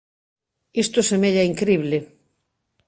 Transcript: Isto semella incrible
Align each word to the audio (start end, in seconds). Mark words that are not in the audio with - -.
Isto 0.83 0.99
semella 1.09 1.43
incrible 1.51 1.97